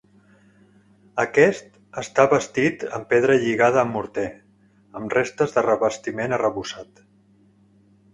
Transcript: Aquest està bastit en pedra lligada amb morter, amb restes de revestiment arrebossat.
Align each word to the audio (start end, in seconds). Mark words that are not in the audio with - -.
Aquest 1.23 1.67
està 2.01 2.23
bastit 2.31 2.85
en 2.99 3.05
pedra 3.11 3.35
lligada 3.43 3.81
amb 3.81 3.97
morter, 3.97 4.23
amb 5.01 5.13
restes 5.19 5.53
de 5.59 5.65
revestiment 5.67 6.35
arrebossat. 6.39 7.05